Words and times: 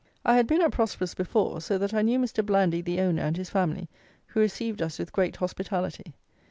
I 0.25 0.33
had 0.35 0.47
been 0.47 0.63
at 0.63 0.71
Prosperous 0.71 1.13
before; 1.13 1.61
so 1.61 1.77
that 1.77 1.93
I 1.93 2.01
knew 2.01 2.17
Mr. 2.17 2.43
Blandy, 2.43 2.81
the 2.81 2.99
owner, 3.01 3.21
and 3.21 3.37
his 3.37 3.51
family, 3.51 3.87
who 4.25 4.39
received 4.39 4.81
us 4.81 4.97
with 4.97 5.13
great 5.13 5.35
hospitality. 5.35 6.15